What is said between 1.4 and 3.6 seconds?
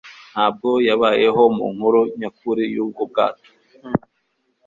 mu nkuru nyakuri y'ubu bwato.